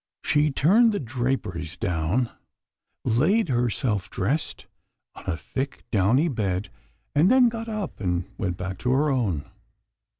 She 0.23 0.49
turned 0.49 0.93
the 0.93 0.99
draperies 0.99 1.77
down, 1.77 2.31
laid 3.05 3.49
herself 3.49 4.09
dressed 4.09 4.65
on 5.13 5.25
the 5.27 5.37
thick, 5.37 5.83
downy 5.91 6.27
bed, 6.27 6.71
and 7.13 7.29
then 7.29 7.49
got 7.49 7.69
up 7.69 7.99
and 7.99 8.23
went 8.35 8.57
back 8.57 8.79
to 8.79 8.91
her 8.93 9.11
own. 9.11 9.45